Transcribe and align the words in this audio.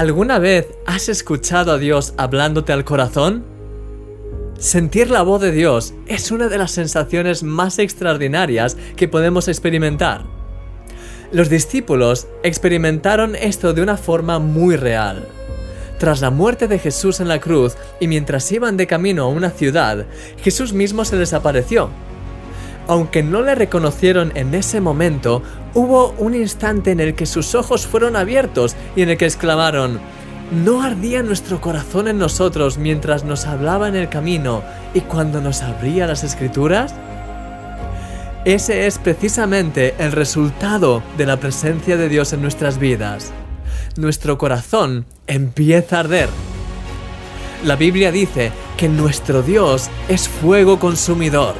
¿Alguna 0.00 0.38
vez 0.38 0.66
has 0.86 1.10
escuchado 1.10 1.72
a 1.72 1.78
Dios 1.78 2.14
hablándote 2.16 2.72
al 2.72 2.86
corazón? 2.86 3.44
Sentir 4.58 5.10
la 5.10 5.20
voz 5.20 5.42
de 5.42 5.52
Dios 5.52 5.92
es 6.06 6.30
una 6.30 6.48
de 6.48 6.56
las 6.56 6.70
sensaciones 6.70 7.42
más 7.42 7.78
extraordinarias 7.78 8.78
que 8.96 9.08
podemos 9.08 9.46
experimentar. 9.46 10.24
Los 11.32 11.50
discípulos 11.50 12.28
experimentaron 12.42 13.36
esto 13.36 13.74
de 13.74 13.82
una 13.82 13.98
forma 13.98 14.38
muy 14.38 14.76
real. 14.76 15.28
Tras 15.98 16.22
la 16.22 16.30
muerte 16.30 16.66
de 16.66 16.78
Jesús 16.78 17.20
en 17.20 17.28
la 17.28 17.38
cruz 17.38 17.76
y 18.00 18.08
mientras 18.08 18.50
iban 18.52 18.78
de 18.78 18.86
camino 18.86 19.24
a 19.24 19.28
una 19.28 19.50
ciudad, 19.50 20.06
Jesús 20.42 20.72
mismo 20.72 21.04
se 21.04 21.16
les 21.16 21.34
apareció. 21.34 21.90
Aunque 22.88 23.22
no 23.22 23.42
le 23.42 23.54
reconocieron 23.54 24.32
en 24.34 24.54
ese 24.54 24.80
momento, 24.80 25.42
hubo 25.74 26.14
un 26.18 26.34
instante 26.34 26.90
en 26.90 27.00
el 27.00 27.14
que 27.14 27.26
sus 27.26 27.54
ojos 27.54 27.86
fueron 27.86 28.16
abiertos 28.16 28.76
y 28.96 29.02
en 29.02 29.10
el 29.10 29.16
que 29.18 29.26
exclamaron, 29.26 30.00
¿No 30.50 30.82
ardía 30.82 31.22
nuestro 31.22 31.60
corazón 31.60 32.08
en 32.08 32.18
nosotros 32.18 32.76
mientras 32.76 33.22
nos 33.22 33.46
hablaba 33.46 33.86
en 33.86 33.94
el 33.94 34.08
camino 34.08 34.64
y 34.94 35.00
cuando 35.02 35.40
nos 35.40 35.62
abría 35.62 36.08
las 36.08 36.24
escrituras? 36.24 36.92
Ese 38.44 38.88
es 38.88 38.98
precisamente 38.98 39.94
el 39.98 40.10
resultado 40.10 41.04
de 41.16 41.26
la 41.26 41.36
presencia 41.38 41.96
de 41.96 42.08
Dios 42.08 42.32
en 42.32 42.42
nuestras 42.42 42.78
vidas 42.78 43.32
nuestro 43.96 44.38
corazón 44.38 45.06
empieza 45.26 45.96
a 45.96 46.00
arder. 46.00 46.28
La 47.64 47.76
Biblia 47.76 48.10
dice 48.10 48.52
que 48.76 48.88
nuestro 48.88 49.42
Dios 49.42 49.90
es 50.08 50.28
fuego 50.28 50.78
consumidor 50.78 51.54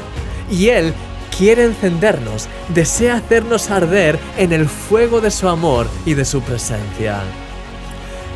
y 0.51 0.69
Él 0.69 0.95
quiere 1.41 1.65
encendernos, 1.65 2.49
desea 2.69 3.15
hacernos 3.15 3.71
arder 3.71 4.19
en 4.37 4.53
el 4.53 4.69
fuego 4.69 5.23
de 5.23 5.31
su 5.31 5.49
amor 5.49 5.87
y 6.05 6.13
de 6.13 6.27
su 6.27 6.43
presencia. 6.43 7.23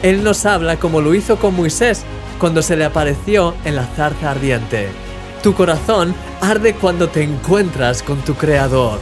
Él 0.02 0.24
nos 0.24 0.46
habla 0.46 0.78
como 0.78 1.02
lo 1.02 1.14
hizo 1.14 1.36
con 1.36 1.54
Moisés 1.54 2.02
cuando 2.38 2.62
se 2.62 2.76
le 2.76 2.86
apareció 2.86 3.54
en 3.66 3.76
la 3.76 3.84
zarza 3.84 4.30
ardiente. 4.30 4.88
Tu 5.42 5.52
corazón 5.52 6.14
arde 6.40 6.76
cuando 6.76 7.10
te 7.10 7.22
encuentras 7.22 8.02
con 8.02 8.22
tu 8.22 8.36
Creador. 8.36 8.98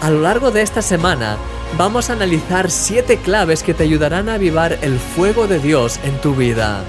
A 0.00 0.08
lo 0.10 0.20
largo 0.20 0.52
de 0.52 0.62
esta 0.62 0.80
semana 0.80 1.38
vamos 1.76 2.08
a 2.08 2.12
analizar 2.12 2.70
siete 2.70 3.16
claves 3.16 3.64
que 3.64 3.74
te 3.74 3.82
ayudarán 3.82 4.28
a 4.28 4.34
avivar 4.34 4.78
el 4.82 5.00
fuego 5.00 5.48
de 5.48 5.58
Dios 5.58 5.98
en 6.04 6.16
tu 6.20 6.36
vida. 6.36 6.84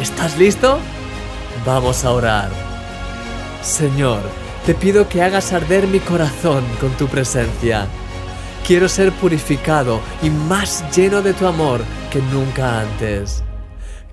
¿Estás 0.00 0.38
listo? 0.38 0.78
Vamos 1.66 2.04
a 2.04 2.12
orar. 2.12 2.50
Señor, 3.62 4.20
te 4.68 4.74
pido 4.74 5.08
que 5.08 5.22
hagas 5.22 5.54
arder 5.54 5.86
mi 5.86 5.98
corazón 5.98 6.62
con 6.78 6.90
tu 6.98 7.06
presencia. 7.06 7.86
Quiero 8.66 8.86
ser 8.86 9.12
purificado 9.12 9.98
y 10.22 10.28
más 10.28 10.84
lleno 10.94 11.22
de 11.22 11.32
tu 11.32 11.46
amor 11.46 11.80
que 12.10 12.20
nunca 12.20 12.80
antes. 12.80 13.42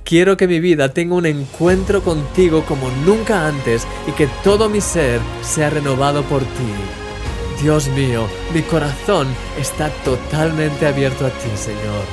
Quiero 0.06 0.38
que 0.38 0.48
mi 0.48 0.62
vida 0.62 0.94
tenga 0.94 1.16
un 1.16 1.26
encuentro 1.26 2.02
contigo 2.02 2.64
como 2.64 2.90
nunca 3.06 3.50
antes 3.50 3.86
y 4.08 4.14
que 4.14 4.30
todo 4.46 4.70
mi 4.70 4.80
ser 4.80 5.20
sea 5.42 5.70
renovado 5.72 6.24
por 6.24 6.40
ti. 6.40 7.62
Dios 7.62 7.90
mío, 7.90 8.26
mi 8.54 8.62
corazón 8.62 9.28
está 9.60 9.90
totalmente 10.06 10.88
abierto 10.88 11.26
a 11.26 11.32
ti, 11.32 11.50
Señor. 11.58 12.06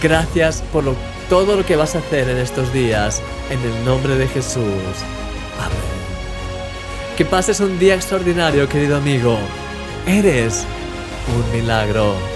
Gracias 0.00 0.62
por 0.72 0.84
todo 1.28 1.54
lo 1.54 1.66
que 1.66 1.76
vas 1.76 1.94
a 1.94 1.98
hacer 1.98 2.30
en 2.30 2.38
estos 2.38 2.72
días, 2.72 3.20
en 3.50 3.60
el 3.60 3.84
nombre 3.84 4.16
de 4.16 4.26
Jesús. 4.26 4.62
Amén. 5.60 6.03
Que 7.16 7.24
pases 7.24 7.60
un 7.60 7.78
día 7.78 7.94
extraordinario, 7.94 8.68
querido 8.68 8.96
amigo. 8.96 9.38
Eres 10.04 10.66
un 11.32 11.52
milagro. 11.56 12.33